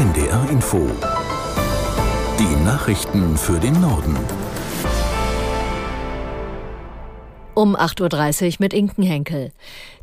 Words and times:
NDR 0.00 0.48
Info. 0.48 0.88
Die 2.38 2.64
Nachrichten 2.64 3.36
für 3.36 3.60
den 3.60 3.78
Norden. 3.82 4.16
Um 7.52 7.76
8.30 7.76 8.46
Uhr 8.46 8.52
mit 8.60 8.72
Inken 8.72 9.04
Henkel. 9.04 9.52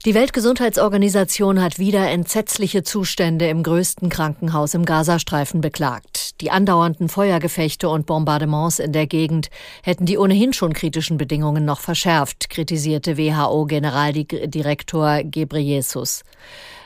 Die 0.05 0.13
Weltgesundheitsorganisation 0.13 1.59
hat 1.59 1.79
wieder 1.79 2.07
entsetzliche 2.11 2.83
Zustände 2.83 3.47
im 3.47 3.63
größten 3.63 4.09
Krankenhaus 4.09 4.75
im 4.75 4.85
Gazastreifen 4.85 5.61
beklagt. 5.61 6.39
Die 6.41 6.51
andauernden 6.51 7.09
Feuergefechte 7.09 7.89
und 7.89 8.05
Bombardements 8.05 8.77
in 8.77 8.91
der 8.91 9.07
Gegend 9.07 9.49
hätten 9.81 10.05
die 10.05 10.19
ohnehin 10.19 10.53
schon 10.53 10.73
kritischen 10.73 11.17
Bedingungen 11.17 11.65
noch 11.65 11.79
verschärft, 11.79 12.51
kritisierte 12.51 13.17
WHO-Generaldirektor 13.17 15.23
Gebreyesus. 15.23 16.21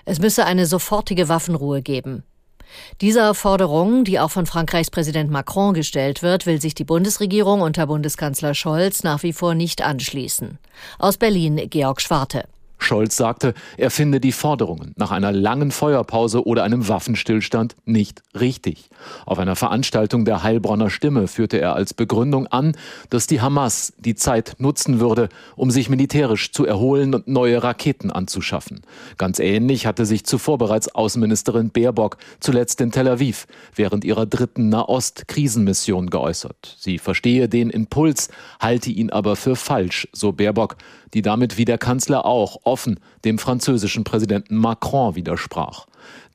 Es 0.05 0.19
müsse 0.19 0.45
eine 0.45 0.65
sofortige 0.65 1.27
Waffenruhe 1.27 1.81
geben. 1.81 2.23
Dieser 3.01 3.33
Forderung, 3.33 4.03
die 4.03 4.19
auch 4.19 4.31
von 4.31 4.45
Frankreichs 4.45 4.91
Präsident 4.91 5.31
Macron 5.31 5.73
gestellt 5.73 6.21
wird, 6.21 6.45
will 6.45 6.61
sich 6.61 6.75
die 6.75 6.83
Bundesregierung 6.83 7.61
unter 7.61 7.87
Bundeskanzler 7.87 8.53
Scholz 8.53 9.03
nach 9.03 9.23
wie 9.23 9.33
vor 9.33 9.55
nicht 9.55 9.81
anschließen. 9.81 10.59
Aus 10.99 11.17
Berlin 11.17 11.67
Georg 11.69 12.01
Schwarte. 12.01 12.45
Scholz 12.83 13.15
sagte, 13.15 13.53
er 13.77 13.91
finde 13.91 14.19
die 14.19 14.31
Forderungen 14.31 14.93
nach 14.97 15.11
einer 15.11 15.31
langen 15.31 15.71
Feuerpause 15.71 16.45
oder 16.45 16.63
einem 16.63 16.87
Waffenstillstand 16.87 17.75
nicht 17.85 18.23
richtig. 18.39 18.89
Auf 19.25 19.39
einer 19.39 19.55
Veranstaltung 19.55 20.25
der 20.25 20.43
Heilbronner 20.43 20.89
Stimme 20.89 21.27
führte 21.27 21.57
er 21.57 21.75
als 21.75 21.93
Begründung 21.93 22.47
an, 22.47 22.75
dass 23.09 23.27
die 23.27 23.41
Hamas 23.41 23.93
die 23.97 24.15
Zeit 24.15 24.55
nutzen 24.57 24.99
würde, 24.99 25.29
um 25.55 25.71
sich 25.71 25.89
militärisch 25.89 26.51
zu 26.51 26.65
erholen 26.65 27.13
und 27.13 27.27
neue 27.27 27.61
Raketen 27.63 28.11
anzuschaffen. 28.11 28.81
Ganz 29.17 29.39
ähnlich 29.39 29.85
hatte 29.85 30.05
sich 30.05 30.25
zuvor 30.25 30.57
bereits 30.57 30.93
Außenministerin 30.93 31.69
Baerbock 31.69 32.17
zuletzt 32.39 32.81
in 32.81 32.91
Tel 32.91 33.07
Aviv 33.07 33.47
während 33.75 34.03
ihrer 34.03 34.25
dritten 34.25 34.69
Nahost-Krisenmission 34.69 36.09
geäußert. 36.09 36.75
Sie 36.79 36.97
verstehe 36.97 37.47
den 37.47 37.69
Impuls, 37.69 38.29
halte 38.59 38.89
ihn 38.89 39.09
aber 39.09 39.35
für 39.35 39.55
falsch, 39.55 40.07
so 40.13 40.31
Baerbock, 40.31 40.77
die 41.13 41.21
damit 41.21 41.57
wie 41.57 41.65
der 41.65 41.77
Kanzler 41.77 42.25
auch 42.25 42.57
offen 42.71 42.99
dem 43.25 43.37
französischen 43.37 44.05
Präsidenten 44.05 44.55
Macron 44.55 45.15
widersprach. 45.15 45.85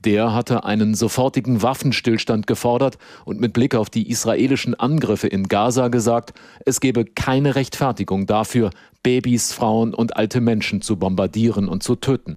Der 0.04 0.34
hatte 0.34 0.64
einen 0.64 0.94
sofortigen 0.94 1.62
Waffenstillstand 1.62 2.46
gefordert 2.46 2.98
und 3.24 3.40
mit 3.40 3.54
Blick 3.54 3.74
auf 3.74 3.88
die 3.88 4.10
israelischen 4.10 4.74
Angriffe 4.74 5.26
in 5.26 5.48
Gaza 5.48 5.88
gesagt, 5.88 6.34
es 6.66 6.80
gebe 6.80 7.06
keine 7.06 7.54
Rechtfertigung 7.56 8.26
dafür, 8.26 8.70
Babys, 9.02 9.52
Frauen 9.52 9.94
und 9.94 10.16
alte 10.16 10.40
Menschen 10.40 10.82
zu 10.82 10.96
bombardieren 10.96 11.68
und 11.68 11.82
zu 11.82 11.96
töten. 11.96 12.36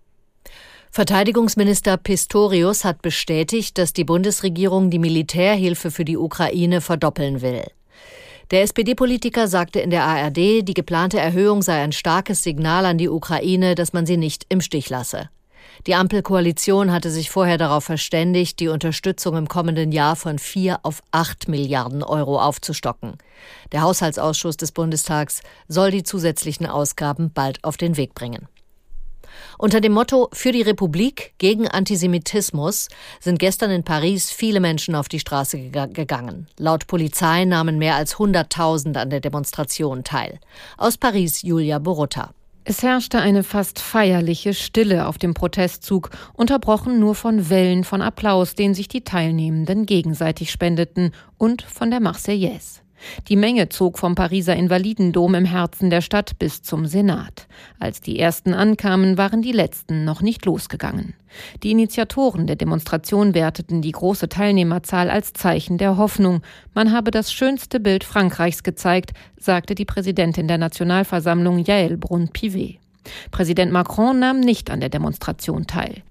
Verteidigungsminister 0.91 1.97
Pistorius 1.97 2.85
hat 2.85 3.01
bestätigt, 3.01 3.77
dass 3.77 3.93
die 3.93 4.05
Bundesregierung 4.05 4.89
die 4.89 4.97
Militärhilfe 4.97 5.91
für 5.91 6.05
die 6.05 6.17
Ukraine 6.17 6.81
verdoppeln 6.81 7.41
will. 7.41 7.65
Der 8.51 8.63
SPD-Politiker 8.63 9.47
sagte 9.47 9.79
in 9.79 9.91
der 9.91 10.05
ARD, 10.05 10.67
die 10.67 10.73
geplante 10.73 11.19
Erhöhung 11.19 11.61
sei 11.61 11.83
ein 11.83 11.91
starkes 11.91 12.41
Signal 12.41 12.83
an 12.85 12.97
die 12.97 13.07
Ukraine, 13.07 13.75
dass 13.75 13.93
man 13.93 14.07
sie 14.07 14.17
nicht 14.17 14.47
im 14.49 14.59
Stich 14.59 14.89
lasse. 14.89 15.29
Die 15.85 15.93
Ampelkoalition 15.93 16.91
hatte 16.91 17.11
sich 17.11 17.29
vorher 17.29 17.59
darauf 17.59 17.83
verständigt, 17.83 18.59
die 18.59 18.69
Unterstützung 18.69 19.37
im 19.37 19.47
kommenden 19.47 19.91
Jahr 19.91 20.15
von 20.15 20.39
vier 20.39 20.79
auf 20.81 21.03
acht 21.11 21.47
Milliarden 21.47 22.01
Euro 22.01 22.41
aufzustocken. 22.41 23.17
Der 23.71 23.81
Haushaltsausschuss 23.81 24.57
des 24.57 24.71
Bundestags 24.71 25.41
soll 25.67 25.91
die 25.91 26.03
zusätzlichen 26.03 26.65
Ausgaben 26.65 27.31
bald 27.31 27.63
auf 27.63 27.77
den 27.77 27.97
Weg 27.97 28.15
bringen. 28.15 28.47
Unter 29.57 29.81
dem 29.81 29.93
Motto 29.93 30.29
Für 30.33 30.51
die 30.51 30.61
Republik 30.61 31.33
gegen 31.37 31.67
Antisemitismus 31.67 32.87
sind 33.19 33.39
gestern 33.39 33.71
in 33.71 33.83
Paris 33.83 34.31
viele 34.31 34.59
Menschen 34.59 34.95
auf 34.95 35.09
die 35.09 35.19
Straße 35.19 35.69
gegangen. 35.69 36.47
Laut 36.57 36.87
Polizei 36.87 37.45
nahmen 37.45 37.77
mehr 37.77 37.95
als 37.95 38.15
100.000 38.15 38.97
an 38.97 39.09
der 39.09 39.19
Demonstration 39.19 40.03
teil. 40.03 40.39
Aus 40.77 40.97
Paris 40.97 41.41
Julia 41.41 41.79
Borutta. 41.79 42.33
Es 42.65 42.83
herrschte 42.83 43.19
eine 43.19 43.43
fast 43.43 43.79
feierliche 43.79 44.53
Stille 44.53 45.07
auf 45.07 45.17
dem 45.17 45.33
Protestzug, 45.33 46.11
unterbrochen 46.33 46.99
nur 46.99 47.15
von 47.15 47.49
Wellen 47.49 47.83
von 47.83 48.03
Applaus, 48.03 48.53
den 48.53 48.75
sich 48.75 48.87
die 48.87 49.03
Teilnehmenden 49.03 49.87
gegenseitig 49.87 50.51
spendeten, 50.51 51.11
und 51.37 51.63
von 51.63 51.89
der 51.89 51.99
Marseillaise. 51.99 52.81
Die 53.27 53.35
Menge 53.35 53.69
zog 53.69 53.99
vom 53.99 54.15
Pariser 54.15 54.55
Invalidendom 54.55 55.35
im 55.35 55.45
Herzen 55.45 55.89
der 55.89 56.01
Stadt 56.01 56.37
bis 56.39 56.61
zum 56.61 56.85
Senat. 56.85 57.47
Als 57.79 58.01
die 58.01 58.19
ersten 58.19 58.53
ankamen, 58.53 59.17
waren 59.17 59.41
die 59.41 59.51
letzten 59.51 60.05
noch 60.05 60.21
nicht 60.21 60.45
losgegangen. 60.45 61.13
Die 61.63 61.71
Initiatoren 61.71 62.47
der 62.47 62.55
Demonstration 62.55 63.33
werteten 63.33 63.81
die 63.81 63.91
große 63.91 64.29
Teilnehmerzahl 64.29 65.09
als 65.09 65.33
Zeichen 65.33 65.77
der 65.77 65.97
Hoffnung. 65.97 66.41
Man 66.73 66.91
habe 66.91 67.11
das 67.11 67.31
schönste 67.31 67.79
Bild 67.79 68.03
Frankreichs 68.03 68.63
gezeigt, 68.63 69.11
sagte 69.37 69.75
die 69.75 69.85
Präsidentin 69.85 70.47
der 70.47 70.57
Nationalversammlung 70.57 71.59
Yael 71.59 71.97
Brun-Pivet. 71.97 72.79
Präsident 73.31 73.71
Macron 73.71 74.19
nahm 74.19 74.39
nicht 74.39 74.69
an 74.69 74.79
der 74.79 74.89
Demonstration 74.89 75.67
teil. 75.67 76.03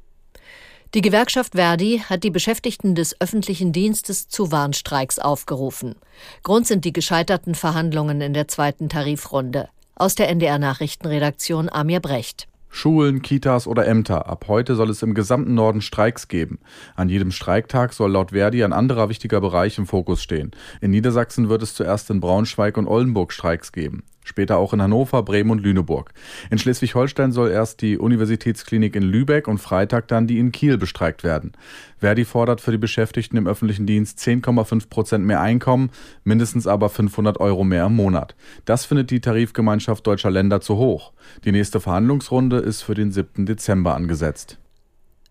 Die 0.95 1.03
Gewerkschaft 1.03 1.53
Verdi 1.55 2.03
hat 2.09 2.25
die 2.25 2.31
Beschäftigten 2.31 2.95
des 2.95 3.21
öffentlichen 3.21 3.73
Dienstes 3.73 4.29
zu 4.29 4.51
Warnstreiks 4.51 5.19
aufgerufen. 5.19 5.97
Grund 6.43 6.67
sind 6.67 6.87
die 6.87 6.95
gescheiterten 6.95 7.55
Verhandlungen 7.55 8.23
in 8.23 8.33
der 8.33 8.49
zweiten 8.49 8.89
Tarifrunde. 8.89 9.69
Aus 9.97 10.15
der 10.15 10.31
NDR 10.31 10.59
Nachrichtenredaktion 10.59 11.69
Amir 11.69 12.01
Brecht. 12.01 12.49
Schulen, 12.71 13.21
Kitas 13.21 13.67
oder 13.67 13.87
Ämter. 13.87 14.29
Ab 14.29 14.47
heute 14.49 14.77
soll 14.77 14.89
es 14.89 15.03
im 15.03 15.13
gesamten 15.13 15.55
Norden 15.55 15.83
Streiks 15.83 16.27
geben. 16.27 16.59
An 16.97 17.11
jedem 17.11 17.33
Streiktag 17.33 17.93
soll 17.93 18.13
laut 18.13 18.31
Verdi 18.31 18.65
ein 18.65 18.73
anderer 18.73 19.11
wichtiger 19.11 19.43
Bereich 19.43 19.77
im 19.77 19.87
Fokus 19.87 20.23
stehen. 20.23 20.53
In 20.81 20.91
Niedersachsen 20.91 21.51
wird 21.51 21.63
es 21.63 21.75
zuerst 21.75 22.09
in 22.09 22.21
Braunschweig 22.21 22.79
und 22.79 22.87
Oldenburg 22.87 23.35
Streiks 23.35 23.73
geben 23.73 24.05
später 24.29 24.59
auch 24.59 24.73
in 24.73 24.81
Hannover, 24.81 25.23
Bremen 25.23 25.51
und 25.51 25.63
Lüneburg. 25.63 26.13
In 26.51 26.59
Schleswig-Holstein 26.59 27.33
soll 27.33 27.51
erst 27.51 27.83
die 27.83 27.99
Universitätsklinik 27.99 28.95
in 28.95 29.03
Lübeck 29.03 29.49
und 29.49 29.59
Freitag 29.59 30.07
dann 30.09 30.27
die 30.27 30.39
in 30.39 30.53
Kiel 30.53 30.79
bestreikt 30.79 31.25
werden. 31.25 31.53
Verdi 31.99 32.25
fordert 32.25 32.61
für 32.61 32.71
die 32.71 32.79
Beschäftigten 32.79 33.37
im 33.37 33.49
öffentlichen 33.49 33.87
Dienst 33.87 34.19
10,5 34.21 34.89
Prozent 34.89 35.25
mehr 35.25 35.41
Einkommen, 35.41 35.91
mindestens 36.23 36.67
aber 36.67 36.89
500 36.89 37.41
Euro 37.41 37.65
mehr 37.65 37.87
im 37.87 37.97
Monat. 37.97 38.37
Das 38.65 38.85
findet 38.85 39.11
die 39.11 39.21
Tarifgemeinschaft 39.21 40.07
deutscher 40.07 40.31
Länder 40.31 40.61
zu 40.61 40.77
hoch. 40.77 41.13
Die 41.45 41.53
nächste 41.53 41.81
Verhandlungsrunde 41.81 42.59
ist 42.59 42.83
für 42.83 42.95
den 42.95 43.11
7. 43.11 43.47
Dezember 43.47 43.95
angesetzt. 43.95 44.59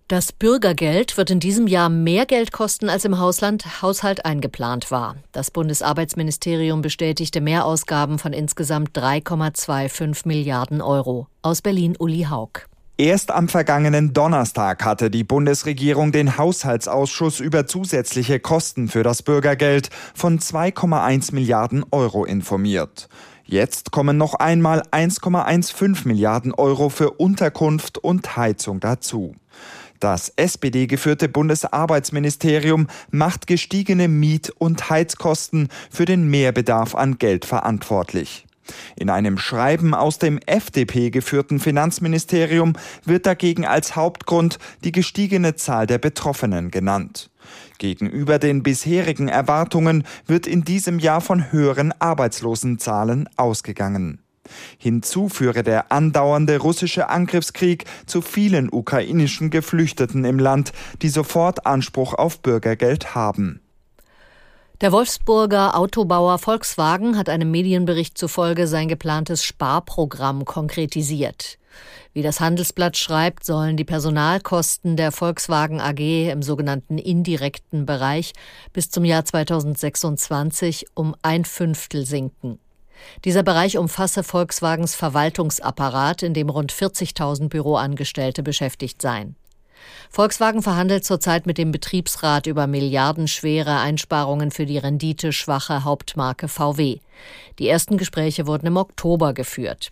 Das 0.10 0.32
Bürgergeld 0.32 1.18
wird 1.18 1.32
in 1.32 1.42
diesem 1.42 1.68
Jahr 1.68 1.90
mehr 1.90 2.26
Geld 2.26 2.54
kosten, 2.54 2.88
als 2.88 3.04
im 3.04 3.20
Hausland, 3.20 3.82
Haushalt 3.82 4.24
eingeplant 4.24 4.90
war. 4.90 5.18
Das 5.34 5.52
Bundesarbeitsministerium 5.52 6.82
bestätigte 6.82 7.42
Mehrausgaben 7.42 8.18
von 8.18 8.32
insgesamt 8.32 8.98
3,25 8.98 10.26
Milliarden 10.26 10.82
Euro. 10.82 11.28
Aus 11.42 11.62
Berlin 11.62 11.98
Uli 12.00 12.26
Haug. 12.30 12.70
Erst 12.96 13.32
am 13.32 13.50
vergangenen 13.50 14.14
Donnerstag 14.14 14.86
hatte 14.86 15.12
die 15.12 15.26
Bundesregierung 15.26 16.14
den 16.14 16.38
Haushaltsausschuss 16.38 17.42
über 17.42 17.68
zusätzliche 17.68 18.40
Kosten 18.40 18.88
für 18.88 19.04
das 19.04 19.24
Bürgergeld 19.24 19.90
von 20.16 20.40
2,1 20.40 21.34
Milliarden 21.34 21.84
Euro 21.92 22.24
informiert. 22.24 23.10
Jetzt 23.44 23.92
kommen 23.92 24.16
noch 24.18 24.36
einmal 24.36 24.84
1,15 24.92 26.08
Milliarden 26.08 26.54
Euro 26.54 26.88
für 26.88 27.12
Unterkunft 27.12 27.98
und 27.98 28.38
Heizung 28.38 28.80
dazu. 28.80 29.36
Das 30.00 30.30
SPD-geführte 30.36 31.28
Bundesarbeitsministerium 31.28 32.88
macht 33.10 33.48
gestiegene 33.48 34.08
Miet- 34.08 34.52
und 34.52 34.90
Heizkosten 34.90 35.70
für 35.90 36.06
den 36.06 36.30
Mehrbedarf 36.30 36.94
an 36.94 37.18
Geld 37.18 37.46
verantwortlich. 37.46 38.46
In 38.96 39.10
einem 39.10 39.38
Schreiben 39.38 39.94
aus 39.94 40.20
dem 40.20 40.40
FDP 40.46 41.10
geführten 41.10 41.60
Finanzministerium 41.60 42.74
wird 43.06 43.26
dagegen 43.26 43.66
als 43.66 43.96
Hauptgrund 43.96 44.60
die 44.84 44.92
gestiegene 44.92 45.56
Zahl 45.56 45.88
der 45.88 45.98
Betroffenen 45.98 46.70
genannt. 46.70 47.30
Gegenüber 47.78 48.40
den 48.40 48.64
bisherigen 48.64 49.30
Erwartungen 49.30 50.04
wird 50.26 50.48
in 50.48 50.64
diesem 50.64 51.00
Jahr 51.00 51.22
von 51.22 51.52
höheren 51.52 51.94
Arbeitslosenzahlen 52.00 53.30
ausgegangen. 53.38 54.20
Hinzu 54.78 55.30
führe 55.30 55.64
der 55.64 55.92
andauernde 55.92 56.58
russische 56.58 57.10
Angriffskrieg 57.10 57.86
zu 58.06 58.22
vielen 58.22 58.70
ukrainischen 58.72 59.50
Geflüchteten 59.50 60.26
im 60.26 60.40
Land, 60.40 60.74
die 61.02 61.10
sofort 61.10 61.66
Anspruch 61.66 62.14
auf 62.14 62.42
Bürgergeld 62.42 63.16
haben. 63.16 63.62
Der 64.82 64.92
Wolfsburger 64.92 65.76
Autobauer 65.76 66.38
Volkswagen 66.38 67.18
hat 67.18 67.30
einem 67.30 67.50
Medienbericht 67.50 68.16
zufolge 68.16 68.68
sein 68.68 68.88
geplantes 68.88 69.44
Sparprogramm 69.44 70.46
konkretisiert. 70.46 71.58
Wie 72.14 72.22
das 72.22 72.40
Handelsblatt 72.40 72.96
schreibt, 72.96 73.44
sollen 73.44 73.76
die 73.76 73.84
Personalkosten 73.84 74.96
der 74.96 75.12
Volkswagen 75.12 75.82
AG 75.82 76.30
im 76.32 76.44
sogenannten 76.44 77.00
indirekten 77.00 77.88
Bereich 77.88 78.34
bis 78.72 78.92
zum 78.92 79.04
Jahr 79.04 79.26
2026 79.26 80.88
um 80.94 81.16
ein 81.24 81.44
Fünftel 81.44 82.06
sinken. 82.06 82.60
Dieser 83.26 83.44
Bereich 83.44 83.78
umfasse 83.78 84.24
Volkswagens 84.24 84.96
Verwaltungsapparat, 84.96 86.24
in 86.24 86.34
dem 86.34 86.50
rund 86.50 86.72
40.000 86.72 87.50
Büroangestellte 87.50 88.44
beschäftigt 88.44 89.02
seien. 89.02 89.36
Volkswagen 90.10 90.62
verhandelt 90.62 91.06
zurzeit 91.06 91.46
mit 91.46 91.58
dem 91.58 91.72
Betriebsrat 91.72 92.48
über 92.48 92.68
milliardenschwere 92.68 93.78
Einsparungen 93.78 94.52
für 94.52 94.66
die 94.66 94.78
renditeschwache 94.78 95.84
Hauptmarke 95.84 96.48
VW. 96.48 97.00
Die 97.60 97.68
ersten 97.68 97.98
Gespräche 97.98 98.48
wurden 98.48 98.68
im 98.68 98.78
Oktober 98.78 99.34
geführt. 99.34 99.92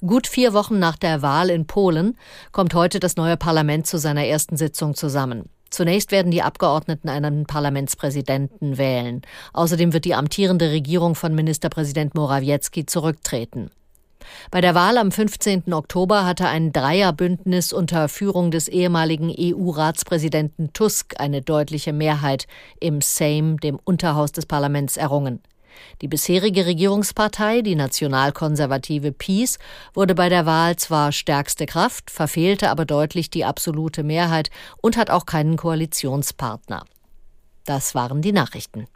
Gut 0.00 0.26
vier 0.26 0.52
Wochen 0.52 0.78
nach 0.78 0.96
der 0.96 1.22
Wahl 1.22 1.50
in 1.50 1.66
Polen 1.66 2.18
kommt 2.52 2.74
heute 2.74 3.00
das 3.00 3.16
neue 3.16 3.36
Parlament 3.36 3.86
zu 3.86 3.98
seiner 3.98 4.26
ersten 4.26 4.56
Sitzung 4.56 4.94
zusammen. 4.94 5.48
Zunächst 5.70 6.12
werden 6.12 6.30
die 6.30 6.42
Abgeordneten 6.42 7.08
einen 7.08 7.46
Parlamentspräsidenten 7.46 8.78
wählen. 8.78 9.22
Außerdem 9.52 9.92
wird 9.92 10.04
die 10.04 10.14
amtierende 10.14 10.70
Regierung 10.70 11.14
von 11.14 11.34
Ministerpräsident 11.34 12.14
Morawiecki 12.14 12.86
zurücktreten. 12.86 13.70
Bei 14.50 14.60
der 14.60 14.74
Wahl 14.74 14.98
am 14.98 15.12
15. 15.12 15.72
Oktober 15.72 16.24
hatte 16.24 16.48
ein 16.48 16.72
Dreierbündnis 16.72 17.72
unter 17.72 18.08
Führung 18.08 18.50
des 18.50 18.68
ehemaligen 18.68 19.32
EU-Ratspräsidenten 19.36 20.72
Tusk 20.72 21.14
eine 21.18 21.42
deutliche 21.42 21.92
Mehrheit 21.92 22.46
im 22.80 23.00
Sejm, 23.00 23.58
dem 23.58 23.78
Unterhaus 23.84 24.32
des 24.32 24.46
Parlaments, 24.46 24.96
errungen. 24.96 25.40
Die 26.02 26.08
bisherige 26.08 26.66
Regierungspartei, 26.66 27.62
die 27.62 27.74
nationalkonservative 27.74 29.12
PiS, 29.12 29.58
wurde 29.94 30.14
bei 30.14 30.28
der 30.28 30.46
Wahl 30.46 30.76
zwar 30.76 31.12
stärkste 31.12 31.66
Kraft, 31.66 32.10
verfehlte 32.10 32.70
aber 32.70 32.84
deutlich 32.84 33.30
die 33.30 33.44
absolute 33.44 34.02
Mehrheit 34.02 34.50
und 34.82 34.96
hat 34.96 35.10
auch 35.10 35.26
keinen 35.26 35.56
Koalitionspartner. 35.56 36.84
Das 37.64 37.94
waren 37.94 38.22
die 38.22 38.32
Nachrichten. 38.32 38.86